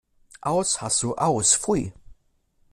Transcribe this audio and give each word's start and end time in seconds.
Aus! 0.51 0.77
Hasso, 0.81 1.13
aus! 1.15 1.53
Pfui! 1.55 1.93